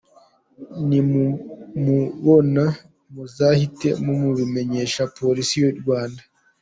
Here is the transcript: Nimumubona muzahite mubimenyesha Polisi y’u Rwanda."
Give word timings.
Nimumubona 0.87 2.63
muzahite 3.13 3.89
mubimenyesha 4.05 5.01
Polisi 5.17 5.53
y’u 5.63 5.73
Rwanda." 5.79 6.21